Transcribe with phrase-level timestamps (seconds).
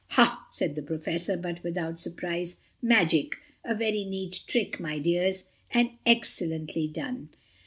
[0.07, 2.55] "Ha," said the Professor, but without surprise.
[2.81, 3.35] "Magic.
[3.63, 7.29] A very neat trick, my dears, and excellently done."